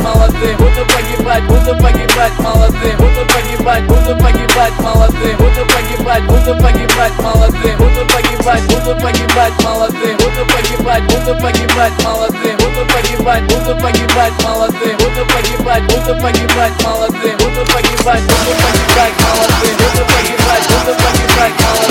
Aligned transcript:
молодым 0.00 0.56
Буду 0.56 0.86
погибать, 0.86 1.42
буду 1.44 1.76
погибать 1.82 2.38
молодым 2.38 2.96
Буду 2.96 3.26
погибать, 3.32 3.84
буду 3.84 4.16
погибать 4.16 4.72
молодым 4.80 5.36
Буду 5.36 5.66
погибать, 5.66 6.22
буду 6.24 6.62
погибать 6.62 7.12
молодым 7.18 7.76
Буду 7.76 8.06
погибать, 8.12 8.62
буду 8.62 9.00
погибать 9.00 9.52
молодым 9.62 10.16
Буду 10.16 10.46
погибать, 10.52 11.02
буду 11.04 11.34
погибать 11.40 11.92
молодым 12.02 12.56
Буду 12.56 12.86
погибать, 12.92 13.42
буду 13.44 13.76
погибать 13.82 14.44
молодым 14.44 14.96
Буду 14.96 15.26
погибать, 15.34 15.82
буду 15.92 16.22
погибать 16.22 16.72
молодым 16.82 16.82
Буду 16.82 16.82
погибать, 16.82 16.82
буду 16.82 16.82
погибать 16.84 16.84
молодым 16.84 17.36
Буду 17.36 17.64
погибать, 17.72 18.22
буду 18.22 18.54
погибать 18.56 19.14
молодым 19.20 19.76
Буду 19.76 20.04
погибать, 20.08 20.64
буду 20.68 20.94
погибать 20.96 21.54
молодым 21.60 21.84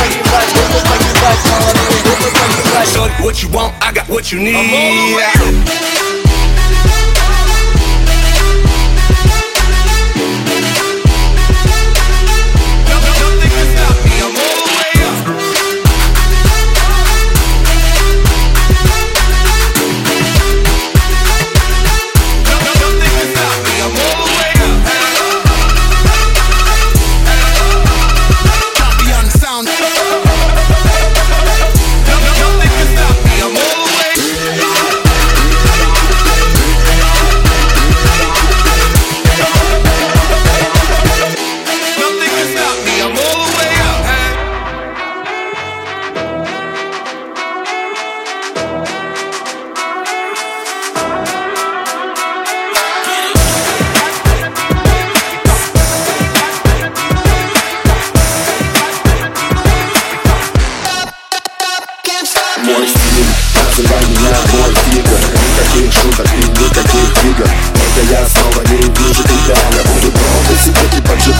погибать 0.00 0.40
what 3.22 3.42
you 3.42 3.48
want, 3.50 3.74
I 3.80 3.92
got 3.92 4.08
what 4.08 4.32
you 4.32 4.40
need. 4.40 6.09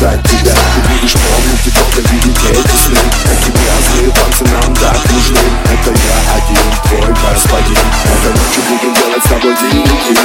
Поджидать 0.01 0.23
тебя 0.31 0.53
Ты 0.53 0.81
будешь 0.89 1.13
помнить 1.13 1.67
и 1.67 1.71
долго 1.71 2.01
видеть 2.11 2.39
эти 2.51 2.77
сны. 2.77 2.99
Такие 3.23 3.53
грязные 3.53 4.11
танцы 4.13 4.45
нам 4.45 4.75
так 4.77 5.13
нужны. 5.13 5.39
Это 5.65 5.91
я 5.91 6.17
один, 6.37 6.67
твой 6.85 7.15
господин. 7.15 7.79
Этой 8.05 8.33
ночью 8.33 8.63
будем 8.69 8.95
делать 8.95 9.25
с 9.25 9.29
тобой 9.29 9.55
дикий 9.61 10.19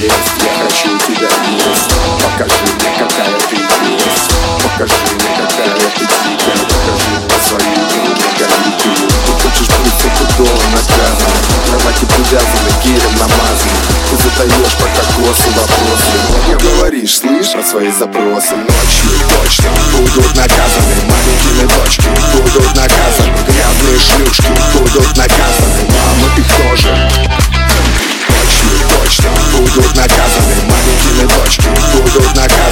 Есть, 0.00 0.34
я 0.42 0.52
хочу 0.58 0.98
тебя 1.06 1.30
есть. 1.54 1.90
Покажи 2.22 2.64
мне, 2.64 2.90
какая 2.98 3.38
ты 3.48 3.56
есть. 3.56 4.30
Покажи 4.62 4.94
мне, 5.14 5.30
какая 5.38 5.74
ты 5.94 6.04
дикая 6.04 6.58
Покажи 6.66 7.10
мне 7.14 7.38
свою 7.46 7.70
многоликую 7.70 8.94
Ты. 9.06 9.32
Хочешь 9.44 9.68
быть 9.68 9.94
стопудово 9.98 10.62
наказан 10.74 11.34
Кровати 11.66 12.04
привязаны, 12.06 12.70
гелем 12.82 13.14
намазаны. 13.18 13.78
Ты 14.10 14.16
задаешь 14.16 14.74
по 14.74 14.86
кокосу 14.86 15.50
вопросы 15.54 16.13
свои 17.74 17.90
запросы. 17.90 18.54
Ночью 18.54 19.10
точно 19.42 19.70
будут 19.98 20.36
наказаны 20.36 20.94
Маленькие 21.10 21.66
дочки. 21.66 22.06
Будут 22.32 22.76
наказаны 22.76 23.38
Грязные 23.48 23.98
шлюшки. 23.98 24.46
Будут 24.78 25.16
наказаны 25.16 25.82
Мамы 25.88 26.38
их 26.38 26.46
тоже. 26.54 27.10
Ночью 28.28 28.70
точно 29.02 29.30
будут 29.58 29.96
наказаны 29.96 30.54
Маленькие 30.70 31.26
дочки. 31.36 31.68
Будут 31.96 32.36
наказаны 32.36 32.63